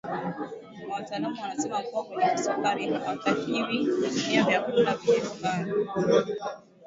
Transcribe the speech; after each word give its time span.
wataalamu 0.91 1.41
wanasema 1.41 1.79
mtu 1.79 2.13
mwenye 2.13 2.31
kisukari 2.31 2.93
hatakiwi 2.93 3.87
kutumia 3.87 4.43
vyakula 4.43 4.95
vyenye 4.95 5.25
sukari 5.25 5.73